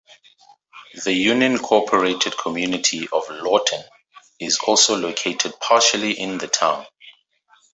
The 1.05 1.11
unincorporated 1.27 2.35
community 2.35 3.07
of 3.13 3.29
Lawton 3.29 3.83
is 4.39 4.57
also 4.65 4.97
located 4.97 5.53
partially 5.59 6.19
in 6.19 6.39
the 6.39 6.47
town. 6.47 6.87